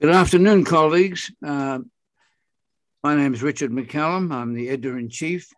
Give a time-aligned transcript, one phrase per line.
[0.00, 1.30] Good afternoon, colleagues.
[1.40, 1.78] Uh,
[3.04, 4.32] my name is Richard McCallum.
[4.32, 5.48] I'm the editor in chief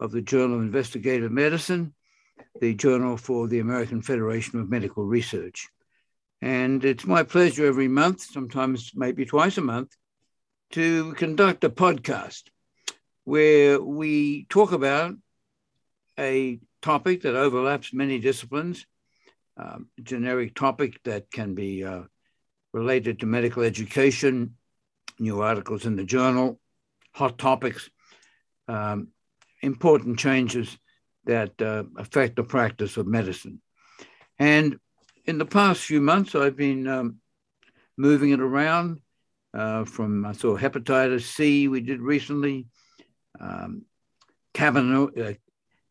[0.00, 1.92] of the Journal of Investigative Medicine,
[2.58, 5.68] the journal for the American Federation of Medical Research.
[6.40, 9.94] And it's my pleasure every month, sometimes maybe twice a month,
[10.70, 12.44] to conduct a podcast
[13.24, 15.14] where we talk about
[16.18, 18.86] a topic that overlaps many disciplines,
[19.58, 22.04] um, generic topic that can be uh,
[22.72, 24.56] related to medical education,
[25.18, 26.58] new articles in the journal,
[27.12, 27.90] hot topics,
[28.68, 29.08] um,
[29.62, 30.78] important changes
[31.24, 33.60] that uh, affect the practice of medicine.
[34.38, 34.78] And
[35.24, 37.16] in the past few months, I've been um,
[37.96, 39.00] moving it around
[39.54, 42.66] uh, from, I saw hepatitis C we did recently,
[43.38, 43.82] um,
[44.58, 45.32] uh,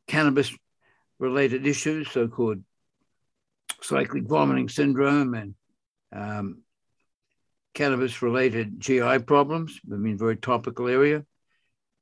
[0.07, 0.53] cannabis
[1.19, 2.63] related issues, so called
[3.81, 5.55] cyclic vomiting syndrome and
[6.13, 6.63] um,
[7.73, 11.25] cannabis related GI problems, I mean, very topical area.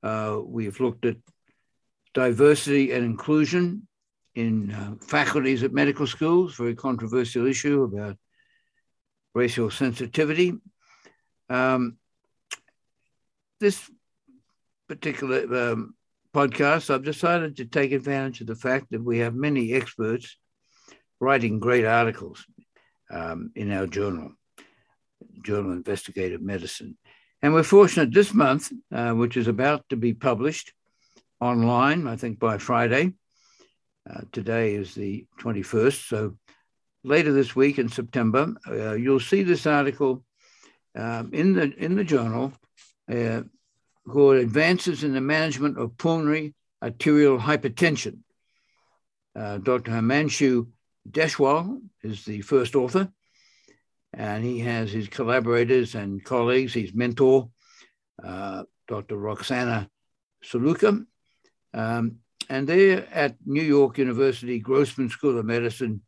[0.02, 1.18] Uh, we've looked at
[2.14, 3.88] diversity and inclusion
[4.36, 8.18] in uh, faculties at medical schools, very controversial issue about
[9.36, 10.54] racial sensitivity.
[11.50, 11.98] Um,
[13.60, 13.90] this
[14.88, 15.96] particular um,
[16.34, 20.38] podcast, I've decided to take advantage of the fact that we have many experts
[21.20, 22.46] writing great articles
[23.12, 24.32] um, in our journal.
[25.44, 26.98] Journal of Investigative Medicine.
[27.42, 30.74] And we're fortunate this month, uh, which is about to be published
[31.40, 33.14] online, I think by Friday.
[34.10, 36.08] Uh, today is the 21st.
[36.08, 36.36] So
[37.04, 40.24] later this week in September, uh, you'll see this article
[40.96, 42.52] um, in, the, in the journal
[43.10, 43.44] uh,
[44.08, 46.54] called Advances in the Management of Pulmonary
[46.84, 48.20] Arterial Hypertension.
[49.36, 49.92] Uh, Dr.
[49.92, 50.68] Himanshu
[51.10, 53.10] Deshwal is the first author
[54.14, 57.50] and he has his collaborators and colleagues, his mentor,
[58.24, 59.18] uh, Dr.
[59.18, 59.90] Roxana
[60.44, 61.06] Sulica.
[61.74, 62.18] Um,
[62.50, 66.02] and they're at New York University Grossman School of Medicine,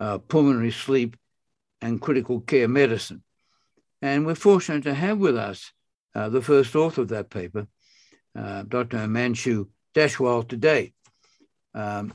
[0.00, 1.16] uh, Pulmonary Sleep
[1.80, 3.22] and Critical Care Medicine.
[4.02, 5.72] And we're fortunate to have with us
[6.14, 7.68] uh, the first author of that paper,
[8.36, 8.98] uh, Dr.
[8.98, 10.92] Himanshu Deshwal, today.
[11.74, 12.14] Um,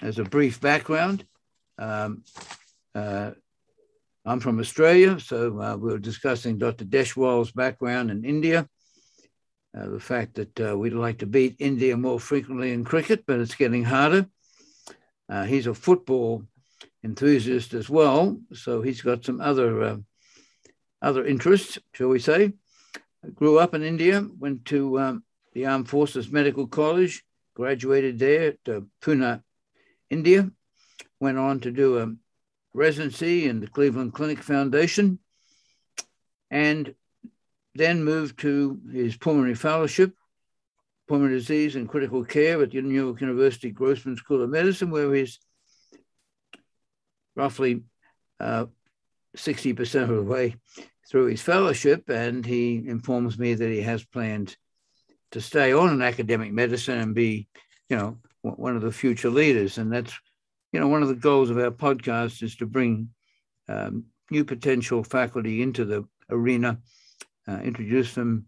[0.00, 1.24] as a brief background,
[1.78, 2.22] um,
[2.94, 3.32] uh,
[4.28, 6.84] I'm from Australia, so uh, we were discussing Dr.
[6.84, 8.68] Deshwal's background in India,
[9.74, 13.40] uh, the fact that uh, we'd like to beat India more frequently in cricket, but
[13.40, 14.26] it's getting harder.
[15.30, 16.42] Uh, he's a football
[17.02, 19.96] enthusiast as well, so he's got some other uh,
[21.00, 22.52] other interests, shall we say.
[23.24, 25.24] I grew up in India, went to um,
[25.54, 27.24] the Armed Forces Medical College,
[27.54, 29.42] graduated there at uh, Pune,
[30.10, 30.50] India,
[31.18, 32.14] went on to do a
[32.74, 35.18] residency in the Cleveland Clinic Foundation,
[36.50, 36.94] and
[37.74, 40.14] then moved to his pulmonary fellowship,
[41.06, 45.12] pulmonary disease and critical care at the New York University Grossman School of Medicine, where
[45.14, 45.38] he's
[47.34, 47.82] roughly
[48.40, 48.66] uh,
[49.36, 50.56] 60% of the way
[51.08, 52.08] through his fellowship.
[52.08, 54.56] And he informs me that he has plans
[55.32, 57.48] to stay on in academic medicine and be,
[57.88, 59.78] you know, one of the future leaders.
[59.78, 60.12] And that's
[60.72, 63.10] you know, one of the goals of our podcast is to bring
[63.68, 66.78] um, new potential faculty into the arena,
[67.46, 68.46] uh, introduce them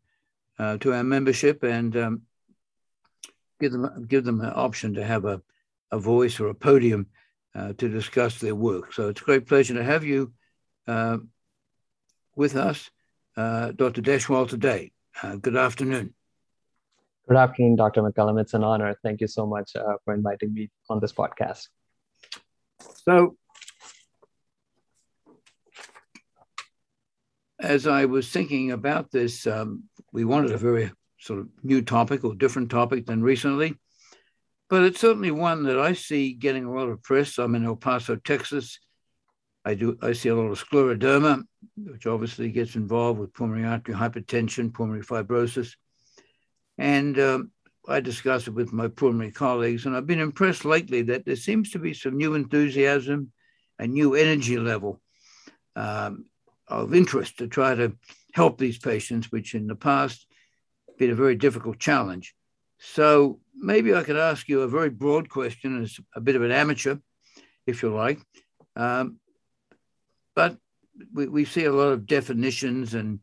[0.59, 2.23] uh, to our membership, and um,
[3.59, 5.41] give them give them an option to have a,
[5.91, 7.07] a voice or a podium
[7.55, 8.93] uh, to discuss their work.
[8.93, 10.33] So it's a great pleasure to have you
[10.87, 11.19] uh,
[12.37, 12.91] with us,
[13.37, 14.03] uh, Dr.
[14.03, 14.93] Deshwal, today.
[15.23, 16.15] Uh, good afternoon.
[17.29, 18.03] Good afternoon, Dr.
[18.03, 18.41] McCallum.
[18.41, 18.97] It's an honor.
[19.03, 19.73] Thank you so much
[20.05, 21.69] for inviting me on this podcast.
[23.05, 23.37] So,
[27.61, 32.25] as I was thinking about this, um, we wanted a very sort of new topic
[32.25, 33.75] or different topic than recently,
[34.69, 37.39] but it's certainly one that I see getting a lot of press.
[37.39, 38.79] I'm in El Paso, Texas.
[39.65, 41.43] I do I see a lot of scleroderma,
[41.77, 45.75] which obviously gets involved with pulmonary artery hypertension, pulmonary fibrosis,
[46.79, 47.51] and um,
[47.89, 51.71] I discuss it with my pulmonary colleagues, and I've been impressed lately that there seems
[51.71, 53.33] to be some new enthusiasm,
[53.81, 55.01] and new energy level
[55.75, 56.27] um,
[56.69, 57.97] of interest to try to
[58.35, 60.27] help these patients, which in the past
[60.99, 62.35] been a very difficult challenge.
[62.79, 66.53] So maybe I could ask you a very broad question as a bit of an
[66.53, 66.97] amateur,
[67.67, 68.21] if you like.
[68.77, 69.19] Um,
[70.35, 70.59] but
[71.15, 73.21] we, we see a lot of definitions and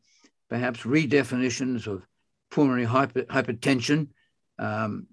[0.49, 2.05] perhaps redefinitions of
[2.49, 4.07] pulmonary hyper, hypertension
[4.59, 5.07] um,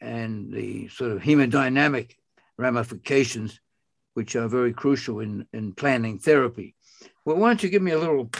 [0.00, 2.12] and the sort of hemodynamic
[2.56, 3.60] ramifications,
[4.14, 6.74] which are very crucial in, in planning therapy.
[7.24, 8.30] Well, why don't you give me a little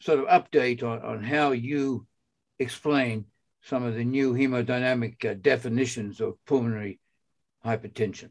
[0.00, 2.06] sort of update on, on how you
[2.58, 3.26] explain
[3.62, 6.98] some of the new hemodynamic uh, definitions of pulmonary
[7.64, 8.30] hypertension.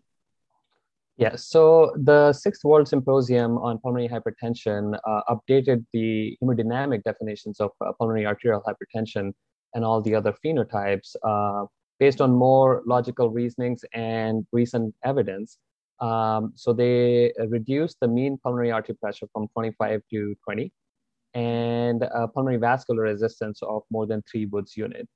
[1.18, 7.71] Yes, so the Sixth World Symposium on Pulmonary Hypertension uh, updated the hemodynamic definitions of
[7.81, 9.33] uh, pulmonary arterial hypertension
[9.74, 11.66] and all the other phenotypes uh,
[12.00, 15.57] based on more logical reasonings and recent evidence.
[16.00, 20.71] Um, so they reduced the mean pulmonary artery pressure from 25 to 20
[21.33, 25.07] and pulmonary vascular resistance of more than three Woods unit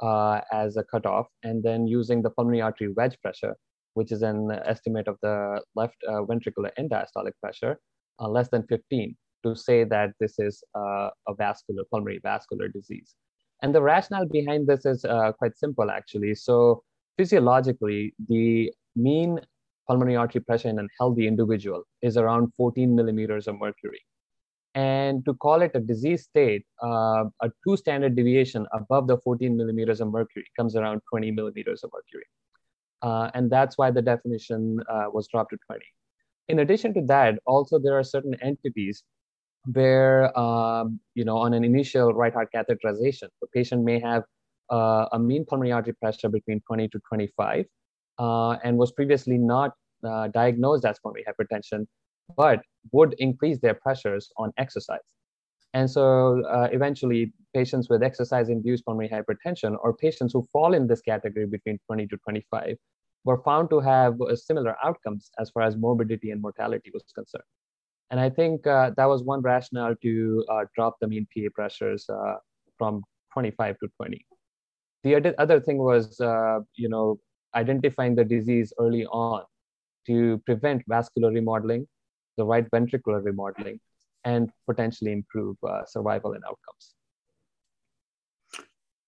[0.00, 3.56] uh, as a cutoff, and then using the pulmonary artery wedge pressure,
[3.94, 7.78] which is an estimate of the left uh, ventricular end diastolic pressure,
[8.20, 13.14] uh, less than 15, to say that this is uh, a vascular pulmonary vascular disease.
[13.62, 16.34] And the rationale behind this is uh, quite simple, actually.
[16.34, 16.82] So
[17.16, 19.40] physiologically, the mean
[19.86, 24.00] pulmonary artery pressure in a healthy individual is around 14 millimeters of mercury.
[24.74, 29.56] And to call it a disease state, uh, a two standard deviation above the 14
[29.56, 32.24] millimeters of mercury comes around 20 millimeters of mercury.
[33.02, 35.84] Uh, and that's why the definition uh, was dropped to 20.
[36.48, 39.02] In addition to that, also there are certain entities
[39.66, 44.24] where, um, you know, on an initial right heart catheterization, the patient may have
[44.70, 47.64] uh, a mean pulmonary artery pressure between 20 to 25
[48.18, 49.72] uh, and was previously not
[50.04, 51.86] uh, diagnosed as pulmonary hypertension,
[52.36, 52.60] but
[52.92, 55.00] would increase their pressures on exercise.
[55.74, 60.86] And so uh, eventually, patients with exercise induced pulmonary hypertension or patients who fall in
[60.86, 62.76] this category between 20 to 25
[63.24, 67.44] were found to have uh, similar outcomes as far as morbidity and mortality was concerned.
[68.10, 72.08] And I think uh, that was one rationale to uh, drop the mean PA pressures
[72.08, 72.36] uh,
[72.76, 73.02] from
[73.32, 74.26] 25 to 20.
[75.04, 77.18] The other thing was, uh, you know,
[77.54, 79.44] identifying the disease early on
[80.06, 81.86] to prevent vascular remodeling
[82.40, 83.78] the right ventricular remodeling
[84.24, 86.94] and potentially improve uh, survival and outcomes.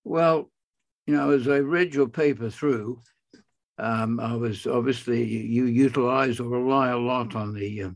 [0.05, 0.51] Well,
[1.07, 3.01] you know, as I read your paper through,
[3.79, 7.91] um, I was obviously you utilize or rely a lot on the uh,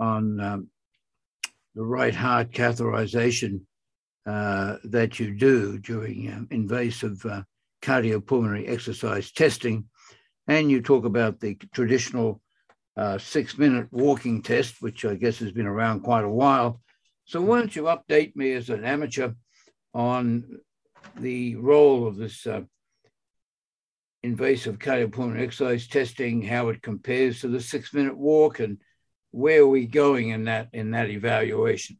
[0.00, 0.68] on um,
[1.74, 3.60] the right heart catheterization
[4.26, 7.42] uh, that you do during um, invasive uh,
[7.82, 9.84] cardiopulmonary exercise testing,
[10.46, 12.40] and you talk about the traditional
[12.96, 16.80] uh, six minute walking test, which I guess has been around quite a while.
[17.24, 19.32] So, why don't you update me as an amateur
[19.94, 20.58] on
[21.16, 22.62] the role of this uh,
[24.22, 28.78] invasive cardiopulmonary exercise testing, how it compares to the six minute walk, and
[29.30, 31.98] where are we going in that in that evaluation?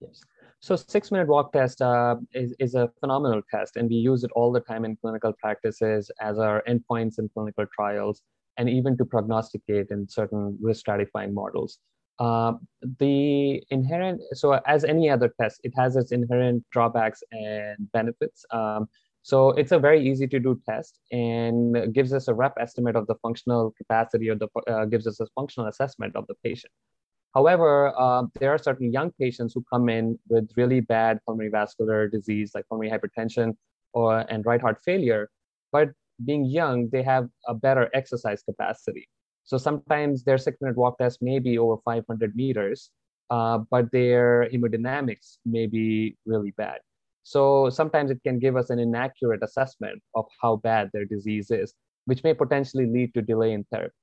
[0.00, 0.20] Yes.
[0.60, 4.30] So six minute walk test uh, is, is a phenomenal test, and we use it
[4.34, 8.22] all the time in clinical practices as our endpoints in clinical trials
[8.58, 11.78] and even to prognosticate in certain risk stratifying models.
[12.18, 12.52] Uh,
[12.98, 18.44] the inherent, so as any other test, it has its inherent drawbacks and benefits.
[18.50, 18.86] Um,
[19.22, 23.06] so it's a very easy to do test and gives us a rough estimate of
[23.06, 26.72] the functional capacity or the uh, gives us a functional assessment of the patient.
[27.34, 32.08] However, uh, there are certain young patients who come in with really bad pulmonary vascular
[32.08, 33.54] disease like pulmonary hypertension
[33.92, 35.28] or and right heart failure,
[35.70, 35.90] but
[36.24, 39.08] being young, they have a better exercise capacity.
[39.44, 42.90] So sometimes their six minute walk test may be over 500 meters,
[43.30, 46.80] uh, but their hemodynamics may be really bad.
[47.22, 51.74] So sometimes it can give us an inaccurate assessment of how bad their disease is,
[52.06, 53.94] which may potentially lead to delay in therapy.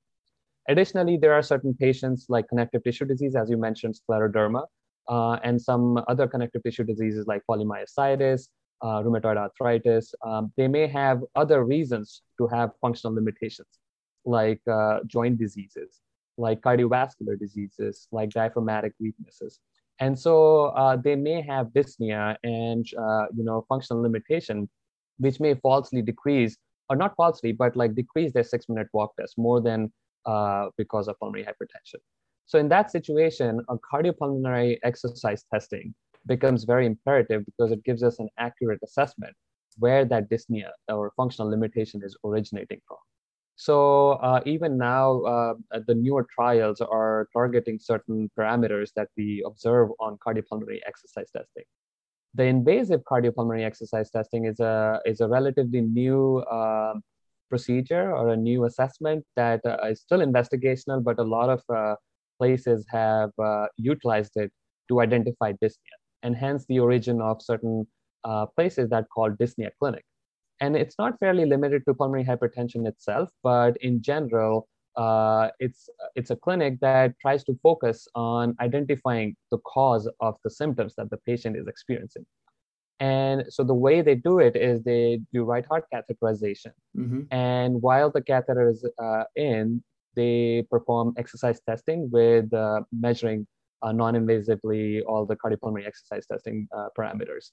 [0.68, 4.64] Additionally, there are certain patients like connective tissue disease, as you mentioned, scleroderma,
[5.08, 8.48] uh, and some other connective tissue diseases like polymyositis,
[8.82, 13.68] uh, rheumatoid arthritis, um, they may have other reasons to have functional limitations,
[14.24, 16.00] like uh, joint diseases,
[16.36, 19.58] like cardiovascular diseases, like diaphragmatic weaknesses.
[20.00, 24.68] And so uh, they may have dyspnea and uh, you know functional limitation,
[25.18, 26.56] which may falsely decrease,
[26.88, 29.92] or not falsely, but like decrease their six-minute walk test more than
[30.26, 32.00] uh, because of pulmonary hypertension.
[32.46, 35.94] So in that situation, a cardiopulmonary exercise testing
[36.26, 39.34] becomes very imperative because it gives us an accurate assessment
[39.78, 42.98] where that dyspnea or functional limitation is originating from.
[43.58, 45.54] So uh, even now, uh,
[45.88, 51.64] the newer trials are targeting certain parameters that we observe on cardiopulmonary exercise testing.
[52.34, 56.94] The invasive cardiopulmonary exercise testing is a is a relatively new uh,
[57.48, 61.96] procedure or a new assessment that uh, is still investigational, but a lot of uh,
[62.38, 64.52] places have uh, utilized it
[64.86, 67.88] to identify dyspnea and hence the origin of certain
[68.54, 70.04] places that call dyspnea clinic.
[70.60, 76.30] And it's not fairly limited to pulmonary hypertension itself, but in general, uh, it's it's
[76.30, 81.18] a clinic that tries to focus on identifying the cause of the symptoms that the
[81.18, 82.26] patient is experiencing.
[83.00, 86.72] And so the way they do it is they do right heart catheterization.
[86.96, 87.22] Mm-hmm.
[87.30, 89.84] And while the catheter is uh, in,
[90.16, 93.46] they perform exercise testing with uh, measuring
[93.82, 97.50] uh, non-invasively all the cardiopulmonary exercise testing uh, parameters.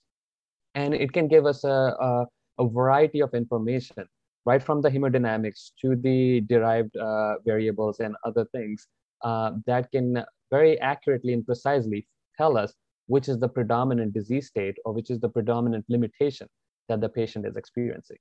[0.74, 2.26] And it can give us a, a,
[2.60, 4.06] a variety of information
[4.46, 8.88] right from the hemodynamics to the derived uh, variables and other things
[9.24, 12.08] uh, that can very accurately and precisely
[12.38, 12.74] tell us
[13.08, 16.48] which is the predominant disease state or which is the predominant limitation
[16.90, 18.18] that the patient is experiencing.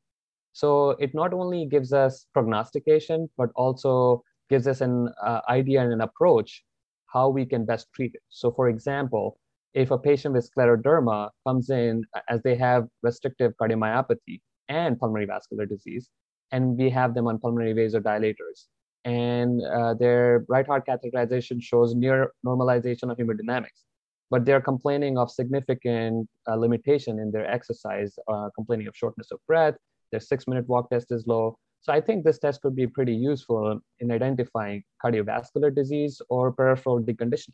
[0.53, 5.93] So it not only gives us prognostication, but also gives us an uh, idea and
[5.93, 6.63] an approach
[7.07, 8.23] how we can best treat it.
[8.29, 9.39] So for example,
[9.75, 15.67] if a patient with scleroderma comes in as they have restrictive cardiomyopathy, and pulmonary vascular
[15.67, 16.09] disease.
[16.53, 18.67] And we have them on pulmonary vasodilators.
[19.05, 23.85] And uh, their right heart catheterization shows near normalization of hemodynamics.
[24.31, 29.39] But they're complaining of significant uh, limitation in their exercise, uh, complaining of shortness of
[29.47, 29.75] breath.
[30.11, 31.59] Their six minute walk test is low.
[31.83, 37.03] So I think this test could be pretty useful in identifying cardiovascular disease or peripheral
[37.03, 37.53] deconditioning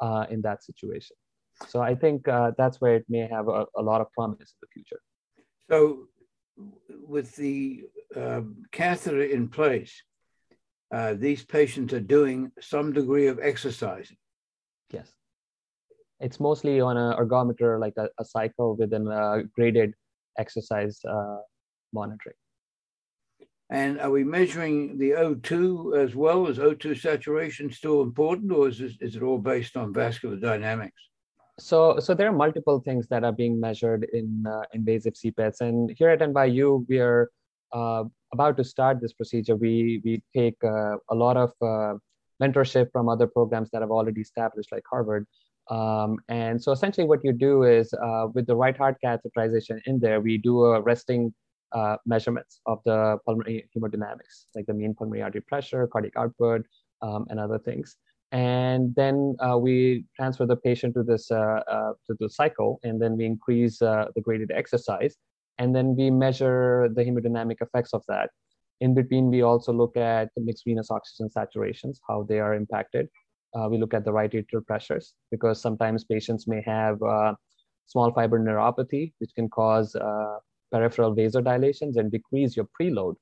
[0.00, 1.16] uh, in that situation.
[1.68, 4.60] So I think uh, that's where it may have a, a lot of promise in
[4.62, 5.00] the future.
[5.70, 6.08] So
[7.06, 7.84] with the
[8.14, 10.02] um, catheter in place,
[10.92, 14.16] uh, these patients are doing some degree of exercising.
[14.90, 15.12] Yes.
[16.20, 19.94] It's mostly on an ergometer, like a, a cycle with a uh, graded
[20.38, 21.38] exercise uh,
[21.92, 22.36] monitoring.
[23.68, 26.46] And are we measuring the O2 as well?
[26.46, 31.02] Is O2 saturation still important, or is, this, is it all based on vascular dynamics?
[31.58, 35.90] So so there are multiple things that are being measured in uh, invasive CPETs, and
[35.96, 37.30] here at NYU we are
[37.72, 39.56] uh, about to start this procedure.
[39.56, 41.94] We we take uh, a lot of uh,
[42.42, 45.26] mentorship from other programs that have already established, like Harvard.
[45.68, 49.98] Um, and so essentially, what you do is uh, with the right heart catheterization in
[49.98, 51.32] there, we do a resting
[51.72, 56.66] uh, measurements of the pulmonary hemodynamics, like the mean pulmonary artery pressure, cardiac output,
[57.02, 57.96] um, and other things
[58.32, 63.00] and then uh, we transfer the patient to this uh, uh, to the cycle, and
[63.00, 65.16] then we increase uh, the graded exercise,
[65.58, 68.30] and then we measure the hemodynamic effects of that.
[68.80, 73.08] In between, we also look at the mixed venous oxygen saturations, how they are impacted.
[73.54, 77.32] Uh, we look at the right atrial pressures because sometimes patients may have uh,
[77.86, 79.96] small fiber neuropathy, which can cause
[80.72, 83.14] peripheral vasodilations and decrease your preload.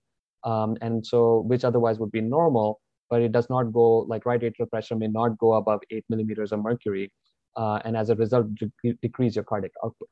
[0.44, 2.80] Um, and so, which otherwise would be normal,
[3.11, 6.52] but it does not go like right atrial pressure may not go above eight millimeters
[6.52, 7.12] of mercury,
[7.56, 10.08] uh, and as a result, de- decrease your cardiac output.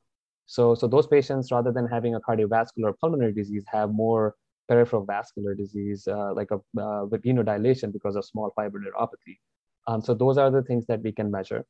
[0.47, 4.35] So, so those patients, rather than having a cardiovascular pulmonary disease, have more
[4.69, 9.39] peripheral vascular disease, uh, like a uh, venodilation because of small fiber neuropathy.
[9.87, 11.65] Um, so those are the things that we can measure.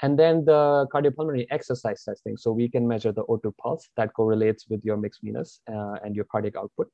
[0.00, 2.36] And then the cardiopulmonary exercise testing.
[2.36, 6.14] So we can measure the O2 pulse that correlates with your mixed venous uh, and
[6.14, 6.88] your cardiac output.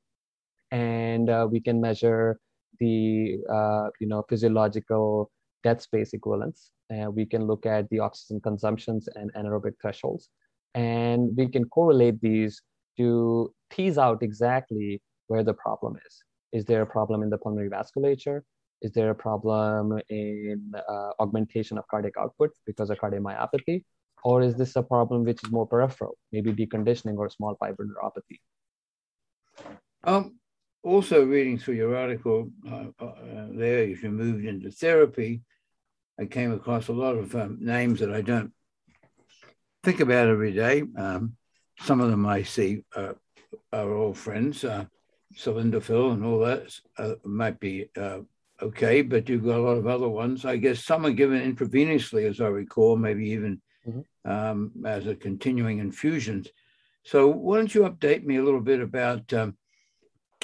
[0.71, 2.39] And uh, we can measure
[2.79, 5.31] the uh, you know physiological
[5.63, 6.71] dead space equivalents.
[6.93, 10.29] Uh, we can look at the oxygen consumptions and anaerobic thresholds,
[10.73, 12.61] and we can correlate these
[12.97, 16.23] to tease out exactly where the problem is.
[16.53, 18.41] Is there a problem in the pulmonary vasculature?
[18.81, 23.83] Is there a problem in uh, augmentation of cardiac output because of cardiomyopathy?
[24.23, 28.39] Or is this a problem which is more peripheral, maybe deconditioning or small fiber neuropathy?
[30.03, 30.34] Um,
[30.85, 35.41] also reading through your article uh, uh, there, if you moved into therapy,
[36.19, 38.53] I came across a lot of um, names that I don't
[39.83, 40.83] think about every day.
[40.95, 41.35] Um,
[41.79, 43.13] some of them I see uh,
[43.73, 44.85] are all friends, uh,
[45.35, 48.19] Sildenafil and all that uh, might be uh,
[48.61, 50.45] okay, but you've got a lot of other ones.
[50.45, 54.31] I guess some are given intravenously, as I recall, maybe even mm-hmm.
[54.31, 56.47] um, as a continuing infusions.
[57.03, 59.57] So why don't you update me a little bit about um,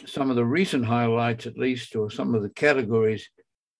[0.05, 3.29] some of the recent highlights, at least, or some of the categories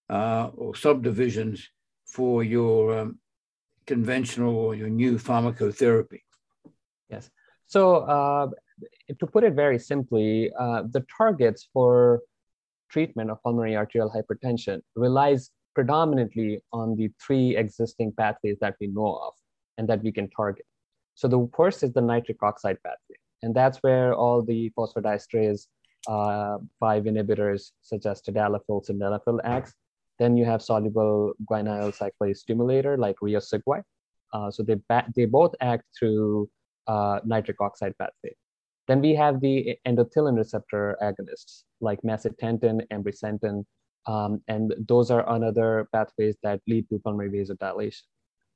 [0.09, 1.67] uh, or subdivisions
[2.05, 3.19] for your um,
[3.87, 6.21] conventional or your new pharmacotherapy.
[7.09, 7.29] Yes.
[7.67, 8.47] So, uh,
[9.19, 12.21] to put it very simply, uh, the targets for
[12.89, 19.15] treatment of pulmonary arterial hypertension relies predominantly on the three existing pathways that we know
[19.15, 19.33] of
[19.77, 20.65] and that we can target.
[21.15, 25.67] So the first is the nitric oxide pathway, and that's where all the phosphodiesterase
[26.07, 29.73] uh, 5 inhibitors such as tadalafil, sildenafil acts.
[30.19, 33.83] Then you have soluble guanylyl cyclase stimulator like riociguat.
[34.33, 34.77] Uh, so they,
[35.15, 36.49] they both act through
[36.87, 38.35] uh, nitric oxide pathway.
[38.87, 43.65] Then we have the endothelin receptor agonists like macitentan, ambrisentan,
[44.07, 48.01] Um, and those are another pathways that lead to pulmonary vasodilation.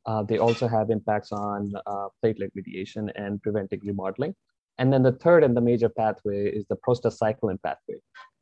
[0.05, 4.35] Uh, they also have impacts on uh, platelet mediation and preventing remodeling.
[4.77, 7.95] And then the third and the major pathway is the prostacyclin pathway.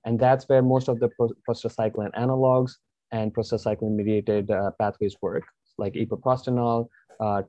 [0.05, 1.09] And that's where most of the
[1.47, 2.73] prostacyclin analogs
[3.11, 5.43] and prostacyclin mediated uh, pathways work,
[5.77, 6.87] like epoprostenol,
[7.19, 7.41] uh,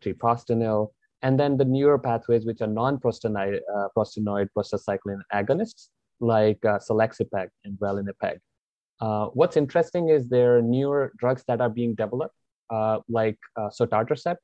[1.23, 5.89] and then the newer pathways, which are non-prostanoid uh, prostacyclin agonists,
[6.21, 8.39] like uh, selexipag and ralinepag.
[9.01, 12.37] Uh, what's interesting is there are newer drugs that are being developed,
[12.71, 14.37] uh, like uh, sotatercept.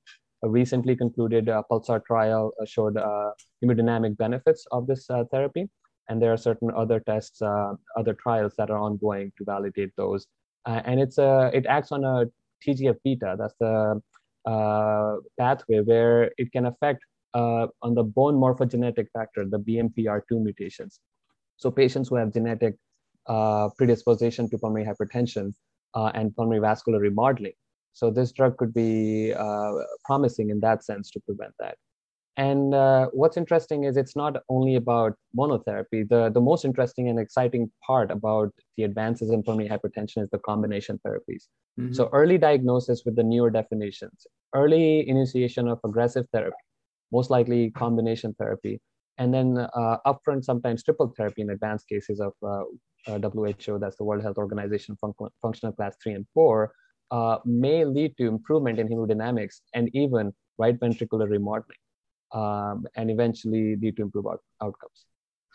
[0.42, 3.32] A recently concluded uh, PULSAR trial uh, showed uh,
[3.62, 5.68] hemodynamic benefits of this therapy.
[6.08, 7.40] And there are certain other tests,
[7.96, 10.26] other trials that are ongoing to validate those.
[10.66, 12.26] and it's a, it acts on a
[12.66, 13.36] TGF beta.
[13.38, 14.02] That's the
[15.38, 17.04] pathway where it can affect
[17.34, 20.98] on the bone morphogenetic factor, the BMPR2 mutations.
[21.58, 22.74] So patients who have genetic
[23.26, 25.54] uh, predisposition to pulmonary hypertension
[25.94, 27.52] uh, and pulmonary vascular remodeling.
[27.92, 29.72] So this drug could be uh,
[30.04, 31.76] promising in that sense to prevent that.
[32.36, 36.08] And uh, what's interesting is it's not only about monotherapy.
[36.08, 40.38] The, the most interesting and exciting part about the advances in pulmonary hypertension is the
[40.38, 41.48] combination therapies.
[41.78, 41.92] Mm-hmm.
[41.92, 46.56] So early diagnosis with the newer definitions, early initiation of aggressive therapy,
[47.12, 48.80] most likely combination therapy,
[49.18, 52.62] and then uh, upfront sometimes triple therapy in advanced cases of uh,
[53.06, 56.72] uh, WHO, that's the World Health Organization fun- functional class three and four,
[57.10, 61.78] uh, may lead to improvement in hemodynamics and even right ventricular remodeling,
[62.32, 65.06] um, and eventually lead to improved out- outcomes.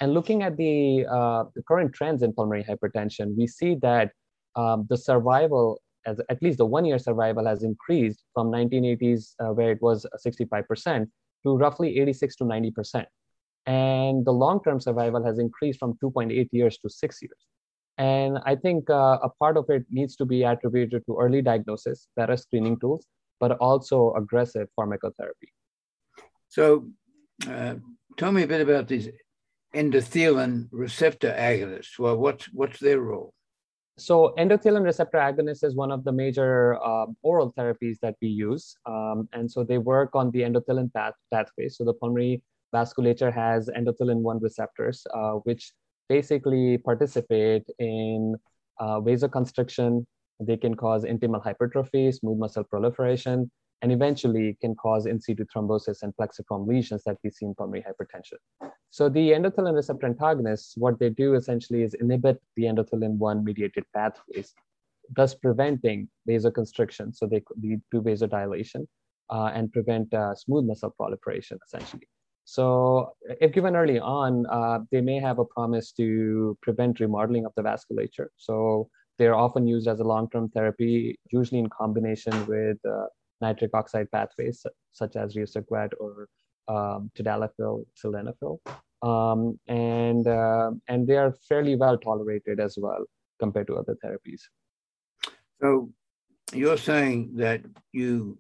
[0.02, 4.12] And looking at the, uh, the, current trends in pulmonary hypertension, we see that
[4.56, 9.72] um, the survival, as at least the one-year survival, has increased from 1980s, uh, where
[9.72, 11.08] it was 65%,
[11.44, 13.08] to roughly 86 to 90 percent
[13.66, 17.38] and the long-term survival has increased from 2.8 years to six years.
[17.98, 22.08] And I think uh, a part of it needs to be attributed to early diagnosis,
[22.16, 23.06] better screening tools,
[23.40, 25.52] but also aggressive pharmacotherapy.
[26.50, 26.90] So,
[27.50, 27.76] uh,
[28.18, 29.10] tell me a bit about these
[29.74, 32.00] endothelin receptor agonists.
[32.00, 33.34] Well, what's what's their role?
[33.98, 38.76] So, endothelin receptor agonist is one of the major uh, oral therapies that we use,
[38.86, 41.70] um, and so they work on the endothelin path, pathway.
[41.70, 42.44] So, the pulmonary
[42.74, 45.72] vasculature has endothelin 1 receptors, uh, which
[46.10, 48.36] basically participate in
[48.80, 50.06] uh, vasoconstriction.
[50.40, 53.50] They can cause intimal hypertrophy, smooth muscle proliferation,
[53.82, 57.86] and eventually can cause in situ thrombosis and plexiform lesions that we see in pulmonary
[57.88, 58.70] hypertension.
[58.90, 63.84] So the endothelin receptor antagonists, what they do essentially is inhibit the endothelin 1 mediated
[63.94, 64.54] pathways,
[65.16, 67.16] thus preventing vasoconstriction.
[67.16, 68.88] So they lead to vasodilation
[69.30, 72.08] uh, and prevent uh, smooth muscle proliferation essentially.
[72.46, 77.54] So if given early on, uh, they may have a promise to prevent remodeling of
[77.56, 78.28] the vasculature.
[78.38, 83.06] So they're often used as a long-term therapy, usually in combination with uh,
[83.42, 86.28] nitric oxide pathways such as riociguat or
[86.68, 88.60] um, tadalafil, sildenafil.
[89.02, 93.06] Um, and, uh, and they are fairly well tolerated as well
[93.40, 94.42] compared to other therapies.
[95.62, 95.90] So
[96.54, 98.38] you're saying that you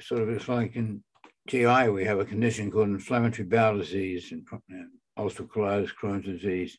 [0.00, 1.02] sort of it's like in
[1.46, 4.46] GI, we have a condition called inflammatory bowel disease and
[5.18, 6.78] ulcerative colitis, Crohn's disease.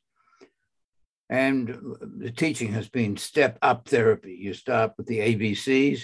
[1.30, 1.78] And
[2.17, 4.38] the teaching has been step up therapy.
[4.39, 6.04] You start with the ABCs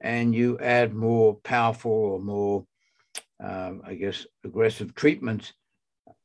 [0.00, 2.66] and you add more powerful or more,
[3.42, 5.52] um, I guess, aggressive treatments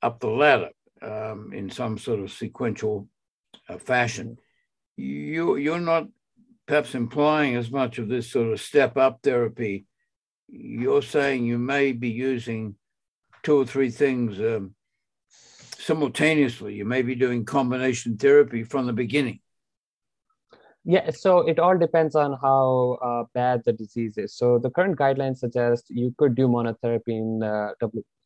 [0.01, 0.69] up the ladder
[1.01, 3.07] um, in some sort of sequential
[3.69, 4.37] uh, fashion.
[4.95, 6.07] You, you're not
[6.67, 9.85] perhaps implying as much of this sort of step up therapy
[10.53, 12.75] you're saying you may be using
[13.41, 14.75] two or three things um,
[15.77, 16.75] simultaneously.
[16.75, 19.39] You may be doing combination therapy from the beginning.
[20.85, 24.35] Yeah, so it all depends on how uh, bad the disease is.
[24.35, 27.69] So the current guidelines suggest you could do monotherapy in uh,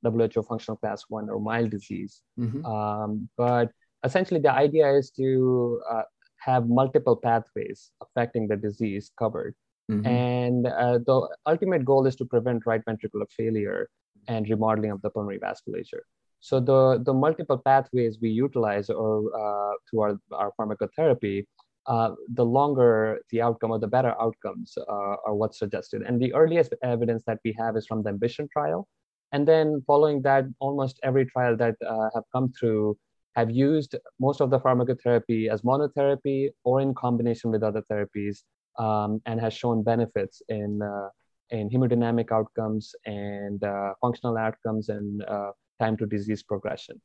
[0.04, 2.22] WHO functional class one or mild disease.
[2.40, 2.66] Mm-hmm.
[2.66, 3.72] Um, but
[4.04, 6.02] essentially, the idea is to uh,
[6.40, 9.56] have multiple pathways affecting the disease covered.
[9.90, 10.06] Mm-hmm.
[10.06, 13.90] And uh, the ultimate goal is to prevent right ventricular failure
[14.28, 16.02] and remodeling of the pulmonary vasculature.
[16.40, 21.46] So the, the multiple pathways we utilize or uh, through our, our pharmacotherapy,
[21.88, 26.02] uh, the longer the outcome or the better outcomes uh, are what's suggested.
[26.02, 28.88] And the earliest evidence that we have is from the Ambition trial.
[29.32, 32.98] And then following that, almost every trial that uh, have come through
[33.36, 38.40] have used most of the pharmacotherapy as monotherapy or in combination with other therapies
[38.78, 41.10] um, and has shown benefits in, uh,
[41.50, 47.02] in hemodynamic outcomes and uh, functional outcomes and uh, time to disease progression.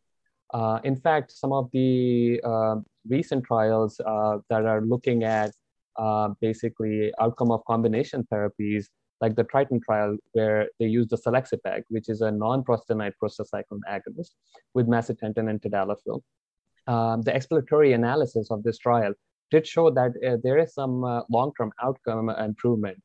[0.85, 2.40] In fact, some of the
[3.08, 5.50] recent trials that are looking at
[6.40, 8.87] basically outcome of combination therapies,
[9.22, 14.32] like the Triton trial, where they used the selexipag, which is a non-prostanoid prostacyclin agonist,
[14.74, 16.20] with macitentan and tadalafil.
[16.87, 19.14] Um, the exploratory analysis of this trial
[19.53, 22.99] did show that uh, there is some uh, long-term outcome improvement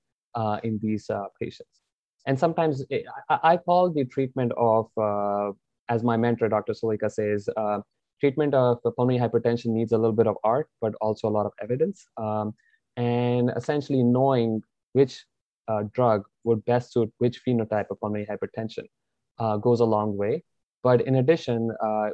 [0.63, 1.09] in these
[1.41, 1.75] patients.
[2.27, 4.85] And sometimes it, I, I, call the treatment of
[5.89, 6.73] as my mentor, Dr.
[6.73, 7.79] Sulica says, uh,
[8.19, 11.53] treatment of pulmonary hypertension needs a little bit of art, but also a lot of
[11.61, 12.05] evidence.
[12.17, 12.53] Um,
[12.95, 14.61] and essentially knowing
[14.93, 15.23] which
[15.67, 18.85] uh, drug would best suit which phenotype of pulmonary hypertension
[19.39, 20.43] uh, goes a long way.
[20.83, 22.09] But in addition, uh,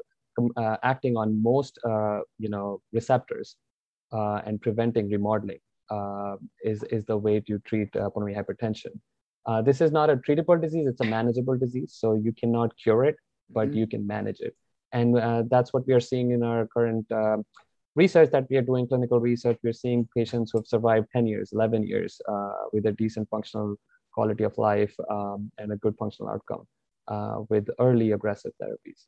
[0.57, 3.55] uh, acting on most uh, you know receptors
[4.13, 5.59] and preventing remodeling
[6.63, 8.93] is, is the way to treat pulmonary hypertension.
[9.65, 11.95] this is not a treatable disease, it's a manageable disease.
[11.97, 13.17] So you cannot cure it,
[13.49, 13.77] but mm-hmm.
[13.77, 14.55] you can manage it.
[14.93, 17.37] And uh, that's what we are seeing in our current uh,
[17.95, 19.57] research that we are doing, clinical research.
[19.63, 23.75] We're seeing patients who have survived 10 years, 11 years uh, with a decent functional
[24.13, 26.67] quality of life um, and a good functional outcome
[27.07, 29.05] uh, with early aggressive therapies.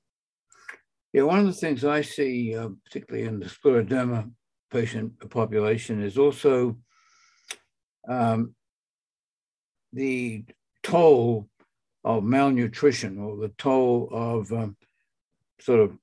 [1.13, 4.31] Yeah, one of the things I see, uh, particularly in the scleroderma
[4.71, 6.77] patient population, is also
[8.07, 8.55] um,
[9.93, 10.43] the
[10.83, 11.47] toll
[12.03, 14.77] of malnutrition or the toll of um,
[15.59, 15.97] sort of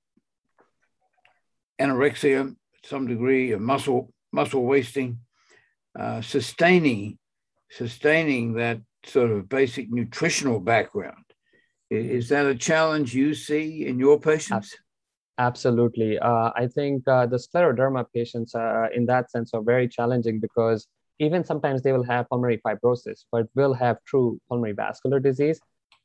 [1.80, 5.18] anorexia, some degree, of muscle muscle wasting,
[5.98, 7.18] uh, sustaining
[7.72, 11.24] sustaining that sort of basic nutritional background.
[11.90, 14.76] Is that a challenge you see in your patients?
[15.38, 16.18] Absolutely.
[16.18, 20.86] Uh, I think uh, the scleroderma patients, uh, in that sense, are very challenging because
[21.18, 25.60] even sometimes they will have pulmonary fibrosis, but will have true pulmonary vascular disease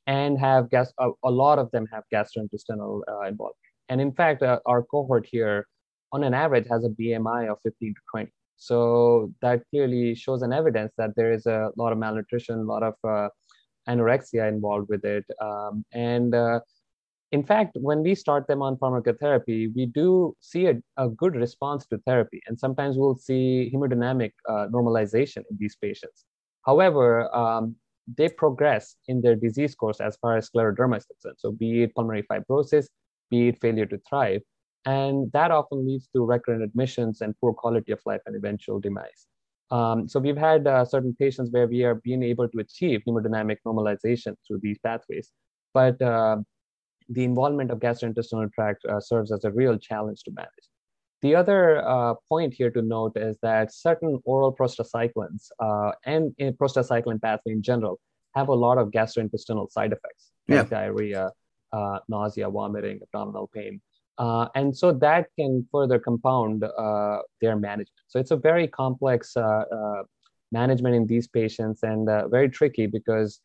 [0.05, 3.57] and have gas, a, a lot of them have gastrointestinal uh, involvement.
[3.89, 5.67] And in fact, uh, our cohort here,
[6.13, 8.31] on an average, has a BMI of 15 to 20.
[8.55, 12.81] So that clearly shows an evidence that there is a lot of malnutrition, a lot
[12.81, 13.29] of
[13.87, 15.25] anorexia involved with it.
[15.41, 16.33] Um, and
[17.31, 21.85] in fact, when we start them on pharmacotherapy, we do see a, a good response
[21.87, 22.41] to therapy.
[22.47, 26.25] And sometimes we'll see hemodynamic uh, normalization in these patients.
[26.65, 27.75] However, um,
[28.15, 31.35] they progress in their disease course as far as scleroderma is concerned.
[31.39, 32.87] So, be it pulmonary fibrosis,
[33.29, 34.41] be it failure to thrive.
[34.85, 39.27] And that often leads to recurrent admissions and poor quality of life and eventual demise.
[39.69, 43.57] Um, so, we've had uh, certain patients where we are being able to achieve hemodynamic
[43.67, 45.29] normalization through these pathways.
[45.73, 46.37] But uh,
[47.09, 50.67] the involvement of gastrointestinal tract uh, serves as a real challenge to manage.
[51.21, 56.53] The other uh, point here to note is that certain oral prostacyclins uh, and in
[56.53, 57.99] prostacyclin pathway in general
[58.35, 60.63] have a lot of gastrointestinal side effects, yeah.
[60.63, 61.31] diarrhea,
[61.73, 63.81] uh, nausea, vomiting, abdominal pain.
[64.19, 67.89] Uh, and so that can further compound uh, their management.
[68.07, 69.63] So it's a very complex uh,
[70.51, 73.41] management in these patients and very tricky because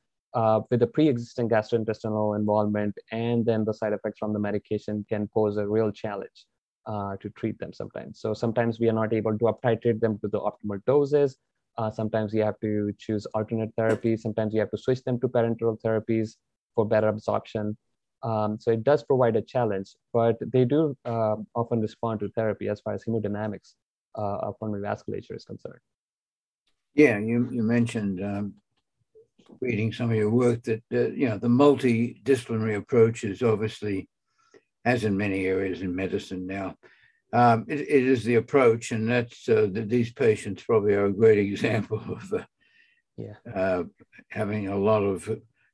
[0.71, 5.57] with the pre-existing gastrointestinal involvement and then the side effects from the medication can pose
[5.57, 6.47] a real challenge
[6.87, 8.21] uh, to treat them sometimes.
[8.21, 11.38] So sometimes we are not able to uptitrate them to the optimal doses.
[11.79, 14.21] Uh, sometimes you have to choose alternate therapies.
[14.21, 16.37] Sometimes you have to switch them to parenteral therapies
[16.75, 17.77] for better absorption.
[18.23, 22.68] Um, so it does provide a challenge, but they do uh, often respond to therapy
[22.68, 23.75] as far as hemodynamics
[24.16, 25.81] uh, of pulmonary vasculature is concerned.
[26.95, 28.55] Yeah, you, you mentioned um,
[29.61, 34.09] reading some of your work that uh, you know the multidisciplinary approach is obviously
[34.85, 36.76] as in many areas in medicine now.
[37.33, 41.12] Um, it, it is the approach, and that's uh, that these patients probably are a
[41.12, 42.44] great example of uh,
[43.16, 43.52] yeah.
[43.55, 43.85] uh,
[44.28, 45.28] having a lot of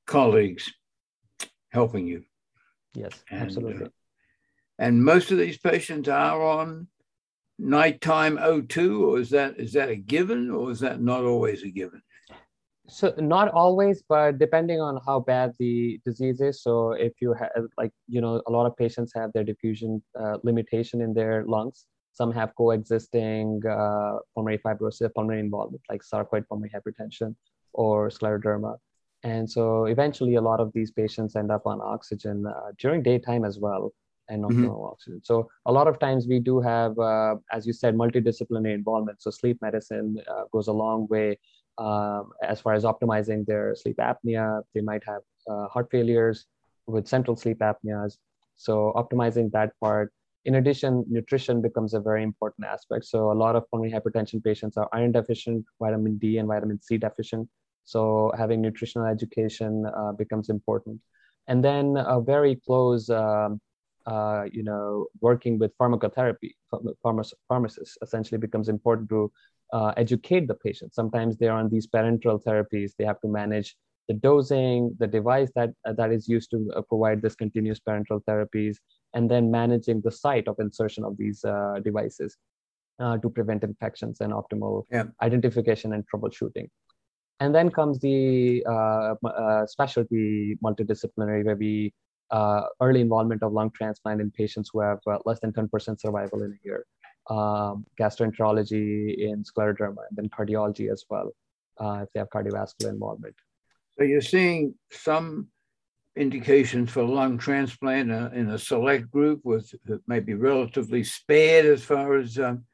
[0.07, 0.73] colleagues
[1.71, 2.25] helping you.
[2.95, 3.87] Yes, and, absolutely.
[3.87, 3.91] Uh,
[4.79, 6.89] and most of these patients are on
[7.59, 11.69] nighttime O2, or is that is that a given, or is that not always a
[11.69, 12.03] given?
[12.89, 16.63] So not always but depending on how bad the disease is.
[16.63, 20.39] So if you have like you know a lot of patients have their diffusion uh,
[20.43, 21.87] limitation in their lungs.
[22.13, 27.37] Some have coexisting uh, pulmonary fibrosis pulmonary involvement like sarcoid pulmonary hypertension
[27.75, 28.77] or scleroderma.
[29.23, 33.45] And so eventually a lot of these patients end up on oxygen uh, during daytime
[33.45, 33.93] as well
[34.29, 34.71] and not mm-hmm.
[34.71, 35.21] oxygen.
[35.25, 39.23] So a lot of times we do have uh, as you said multidisciplinary involvement.
[39.23, 41.39] So sleep medicine uh, goes a long way
[41.79, 44.63] um, as far as optimizing their sleep apnea.
[44.75, 46.47] They might have uh, heart failures
[46.87, 48.19] with central sleep apneas.
[48.57, 50.13] So optimizing that part.
[50.45, 53.05] In addition, nutrition becomes a very important aspect.
[53.05, 56.97] So a lot of pulmonary hypertension patients are iron deficient, vitamin D and vitamin C
[56.97, 57.49] deficient.
[57.85, 61.01] So having nutritional education uh, becomes important.
[61.49, 63.61] And then a very close um,
[64.07, 66.55] uh, you know, working with pharmacotherapy,
[67.05, 69.31] pharma- pharmacists essentially becomes important to
[69.73, 70.95] uh, educate the patient.
[70.95, 72.93] Sometimes they're on these parenteral therapies.
[72.99, 73.77] They have to manage
[74.09, 78.23] the dosing, the device that uh, that is used to uh, provide this continuous parenteral
[78.29, 78.77] therapies,
[79.15, 82.37] and then managing the site of insertion of these uh, devices
[83.01, 85.05] uh, to prevent infections and optimal yeah.
[85.23, 86.69] identification and troubleshooting.
[87.41, 88.65] And then comes the
[89.69, 91.93] specialty multidisciplinary, where we
[92.31, 96.43] uh, early involvement of lung transplant in patients who have uh, less than 10% survival
[96.43, 96.85] in a year,
[97.29, 101.31] um, gastroenterology in scleroderma, and then cardiology as well,
[101.81, 103.35] uh, if they have cardiovascular involvement.
[103.97, 105.49] So you're seeing some
[106.17, 109.73] indications for lung transplant uh, in a select group with
[110.07, 112.65] maybe relatively spared as far as um,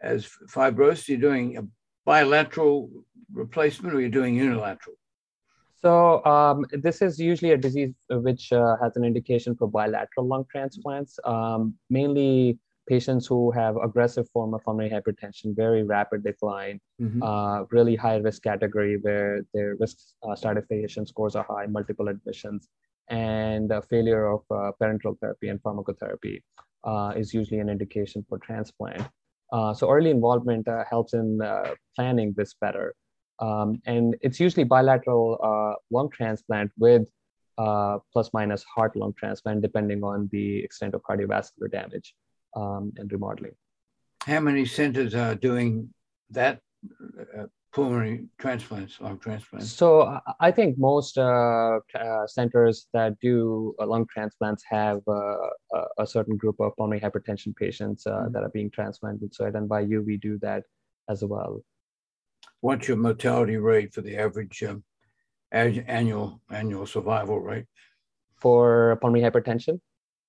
[0.00, 1.08] as fibrosis.
[1.08, 1.66] You're doing a
[2.04, 2.90] bilateral
[3.32, 4.96] replacement, or you're doing unilateral.
[5.82, 10.46] So um, this is usually a disease which uh, has an indication for bilateral lung
[10.50, 17.22] transplants, um, mainly patients who have aggressive form of pulmonary hypertension, very rapid decline, mm-hmm.
[17.22, 22.68] uh, really high risk category where their risk uh, stratification scores are high, multiple admissions,
[23.08, 26.42] and failure of uh, parenteral therapy and pharmacotherapy
[26.84, 29.02] uh, is usually an indication for transplant.
[29.52, 31.40] Uh, so early involvement helps in
[31.94, 32.94] planning this better.
[33.38, 37.06] Um, and it's usually bilateral uh, lung transplant with
[37.58, 42.14] uh, plus minus heart lung transplant, depending on the extent of cardiovascular damage
[42.56, 43.52] um, and remodeling.
[44.24, 45.90] How many centers are doing
[46.30, 46.60] that
[47.38, 49.70] uh, pulmonary transplants, lung transplants?
[49.70, 56.36] So I think most uh, uh, centers that do uh, lung transplants have a certain
[56.36, 58.32] group of pulmonary hypertension patients mm-hmm.
[58.32, 59.34] that are being transplanted.
[59.34, 60.64] So at NYU, we do that
[61.08, 61.62] as well
[62.60, 64.82] what's your mortality rate for the average um,
[65.52, 67.66] annual annual survival rate
[68.40, 69.80] for pulmonary hypertension?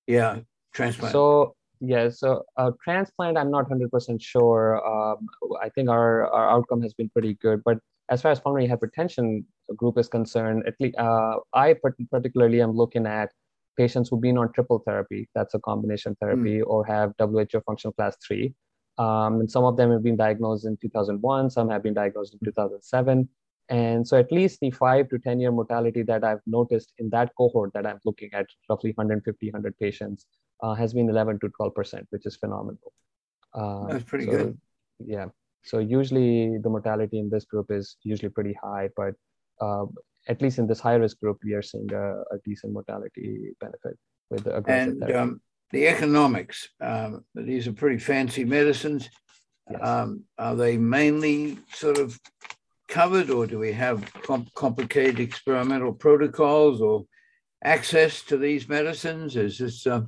[0.06, 0.40] Yeah,
[0.72, 1.12] transplant.
[1.12, 4.86] So yeah, so uh, transplant, I'm not 100% sure.
[4.86, 5.26] Um,
[5.62, 7.78] I think our, our outcome has been pretty good, but
[8.10, 9.44] as far as pulmonary hypertension
[9.76, 11.74] group is concerned, at least uh, I
[12.10, 13.30] particularly am looking at
[13.76, 16.66] patients who've been on triple therapy, that's a combination therapy, mm.
[16.66, 18.54] or have WHO functional class three.
[18.98, 22.40] Um, and some of them have been diagnosed in 2001, some have been diagnosed in
[22.44, 23.28] 2007.
[23.70, 27.32] And so at least the five to 10 year mortality that I've noticed in that
[27.36, 30.26] cohort that I'm looking at, roughly 150, 100 patients,
[30.62, 32.92] uh, has been 11 to 12%, which is phenomenal.
[33.54, 34.58] Uh, That's pretty so, good.
[35.04, 35.26] Yeah.
[35.64, 39.14] So usually the mortality in this group is usually pretty high, but
[39.60, 39.84] uh,
[40.28, 43.98] at least in this high risk group, we are seeing a, a decent mortality benefit
[44.30, 45.18] with the aggressive and, therapy.
[45.18, 46.68] Um, the economics.
[46.80, 49.10] Um, these are pretty fancy medicines.
[49.70, 49.80] Yes.
[49.86, 52.18] Um, are they mainly sort of
[52.88, 54.10] covered, or do we have
[54.54, 57.04] complicated experimental protocols or
[57.62, 59.36] access to these medicines?
[59.36, 60.02] Is this uh,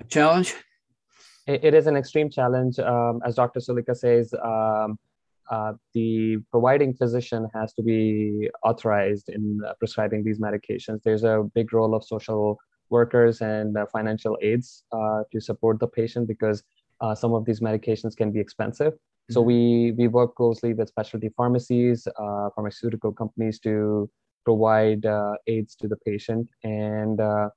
[0.00, 0.54] a challenge?
[1.46, 2.78] it, is an extreme challenge.
[2.78, 3.60] Um, as Dr.
[3.60, 4.98] Sulica says, um,
[5.50, 11.02] uh, the providing physician has to be authorized in uh, prescribing these medications.
[11.04, 12.58] There's a big role of social
[12.90, 16.64] workers and uh, financial aids uh, to support the patient because
[17.00, 18.94] uh, some of these medications can be expensive.
[19.26, 19.34] Mm-hmm.
[19.34, 24.08] So we we work closely with specialty pharmacies, uh, pharmaceutical companies to
[24.44, 27.48] provide uh, aids to the patient, and uh,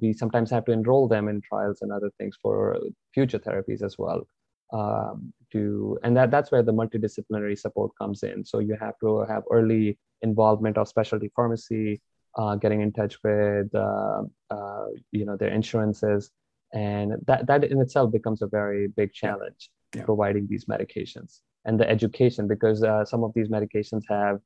[0.00, 2.78] we sometimes have to enroll them in trials and other things for
[3.12, 4.26] future therapies as well.
[4.72, 8.42] Um, to and that that's where the multidisciplinary support comes in.
[8.42, 12.00] So you have to have early involvement of specialty pharmacy,
[12.38, 16.30] uh, getting in touch with uh, uh, you know their insurances,
[16.72, 20.04] and that that in itself becomes a very big challenge yeah.
[20.04, 24.40] providing these medications and the education because uh, some of these medications have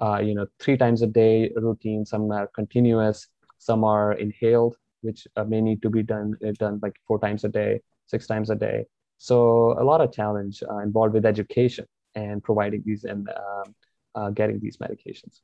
[0.00, 5.26] uh, you know three times a day routine, some are continuous, some are inhaled, which
[5.36, 8.54] uh, may need to be done done like four times a day, six times a
[8.54, 8.84] day.
[9.18, 13.28] So a lot of challenge involved with education and providing these and
[14.14, 15.40] um, getting these medications.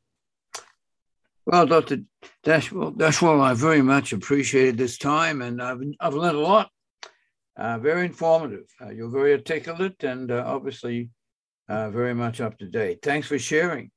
[1.47, 1.99] Well, Dr.
[2.43, 6.71] Deshwal, Deshwal, I very much appreciated this time and I've, I've learned a lot.
[7.57, 8.65] Uh, very informative.
[8.81, 11.11] Uh, you're very articulate and uh, obviously
[11.69, 13.01] uh, very much up to date.
[13.03, 13.91] Thanks for sharing.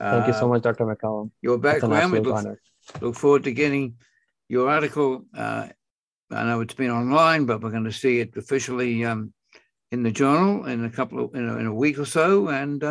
[0.00, 0.84] Thank you so uh, much, Dr.
[0.84, 1.30] McCallum.
[1.40, 2.12] Your background.
[2.12, 2.58] We look,
[3.00, 3.94] look, forward to getting
[4.48, 5.24] your article.
[5.36, 5.68] Uh,
[6.30, 9.32] I know it's been online, but we're going to see it officially um,
[9.92, 12.48] in the journal in a couple of in a, in a week or so.
[12.48, 12.82] And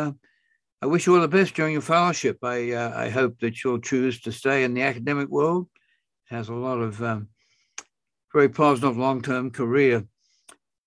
[0.84, 2.36] I wish you all the best during your fellowship.
[2.42, 5.66] I, uh, I hope that you'll choose to stay in the academic world.
[6.30, 7.28] It has a lot of um,
[8.34, 10.04] very positive long-term career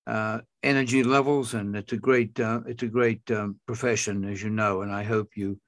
[0.06, 4.50] uh, energy levels, and it's a great uh, it's a great um, profession, as you
[4.50, 4.82] know.
[4.82, 5.60] And I hope you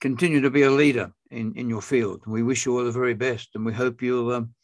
[0.00, 2.22] continue to be a leader in, in your field.
[2.26, 4.54] We wish you all the very best, and we hope you'll um,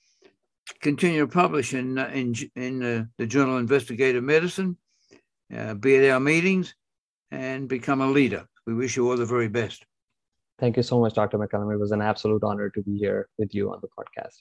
[0.81, 4.77] continue to publish in, uh, in, in uh, the Journal Investigative Medicine,
[5.55, 6.75] uh, be at our meetings,
[7.31, 8.47] and become a leader.
[8.67, 9.85] We wish you all the very best.
[10.59, 11.37] Thank you so much, Dr.
[11.37, 11.75] McCallum.
[11.75, 14.37] It was an absolute honor to be here with you on the podcast.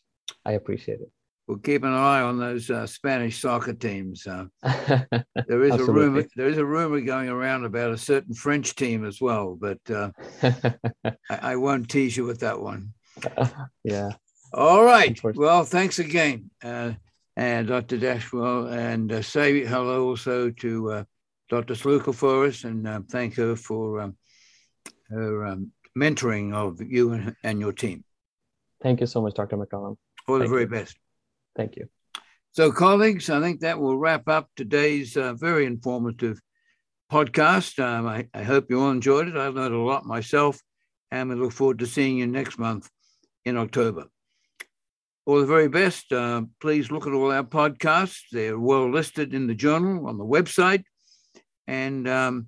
[0.45, 1.11] I appreciate it.
[1.47, 4.25] We'll keep an eye on those uh, Spanish soccer teams.
[4.25, 6.23] Uh, there is a rumor.
[6.37, 10.11] There is a rumor going around about a certain French team as well, but uh,
[10.41, 12.93] I, I, won't tease you with that one.
[13.83, 14.11] yeah.
[14.53, 15.19] All right.
[15.35, 16.93] Well, thanks again, uh,
[17.35, 17.97] and Dr.
[17.97, 21.03] Deshwal, and uh, say hello also to uh,
[21.49, 21.73] Dr.
[21.73, 24.15] Sulica for us, and thank her for um,
[25.09, 28.05] her um, mentoring of you and, and, your team.
[28.81, 29.57] Thank you so much, Dr.
[29.57, 29.97] McCallum.
[30.27, 30.67] All the very you.
[30.67, 30.97] best.
[31.55, 31.87] Thank you.
[32.51, 36.39] So, colleagues, I think that will wrap up today's uh, very informative
[37.11, 37.83] podcast.
[37.83, 39.35] Um, I, I, hope you all enjoyed it.
[39.35, 40.59] I learned a lot myself,
[41.09, 42.89] and we look forward to seeing you next month
[43.43, 44.05] in October.
[45.25, 46.11] All the very best.
[46.11, 48.21] Uh, please look at all our podcasts.
[48.31, 50.83] They're well listed in the journal on the website,
[51.65, 52.47] and um,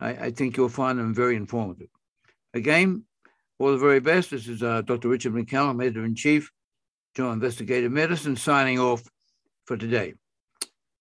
[0.00, 1.88] I, I, think you'll find them very informative.
[2.54, 3.04] Again,
[3.58, 4.30] all the very best.
[4.30, 5.08] This is uh, Dr.
[5.08, 6.50] Richard McCallum, Editor in Chief
[7.14, 9.02] Journal Investigative Medicine, signing off
[9.66, 10.14] for today.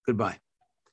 [0.05, 0.37] Goodbye.